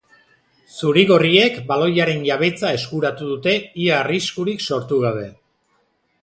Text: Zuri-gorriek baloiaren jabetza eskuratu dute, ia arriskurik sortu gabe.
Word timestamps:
Zuri-gorriek 0.77 1.59
baloiaren 1.71 2.23
jabetza 2.29 2.71
eskuratu 2.79 3.29
dute, 3.33 3.55
ia 3.85 3.95
arriskurik 3.99 4.65
sortu 4.71 5.01
gabe. 5.05 5.29